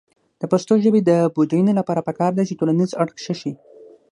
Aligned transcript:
د 0.41 0.43
پښتو 0.51 0.73
ژبې 0.83 1.01
د 1.09 1.11
بډاینې 1.35 1.73
لپاره 1.79 2.05
پکار 2.07 2.31
ده 2.35 2.43
چې 2.47 2.57
ټولنیز 2.59 2.91
اړخ 3.01 3.15
ښه 3.25 3.35
شي. 3.41 3.51